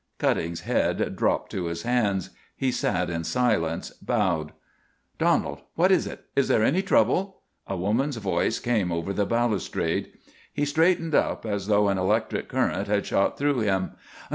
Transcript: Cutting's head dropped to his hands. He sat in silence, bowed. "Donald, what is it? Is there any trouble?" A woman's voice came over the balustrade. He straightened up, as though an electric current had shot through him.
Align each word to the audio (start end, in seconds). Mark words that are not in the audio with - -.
Cutting's 0.17 0.61
head 0.61 1.15
dropped 1.15 1.51
to 1.51 1.65
his 1.65 1.83
hands. 1.83 2.31
He 2.55 2.71
sat 2.71 3.07
in 3.11 3.23
silence, 3.23 3.91
bowed. 3.91 4.51
"Donald, 5.19 5.61
what 5.75 5.91
is 5.91 6.07
it? 6.07 6.25
Is 6.35 6.47
there 6.47 6.63
any 6.63 6.81
trouble?" 6.81 7.41
A 7.67 7.77
woman's 7.77 8.17
voice 8.17 8.57
came 8.57 8.91
over 8.91 9.13
the 9.13 9.27
balustrade. 9.27 10.11
He 10.51 10.65
straightened 10.65 11.13
up, 11.13 11.45
as 11.45 11.67
though 11.67 11.87
an 11.87 11.99
electric 11.99 12.49
current 12.49 12.87
had 12.87 13.05
shot 13.05 13.37
through 13.37 13.59
him. 13.59 13.91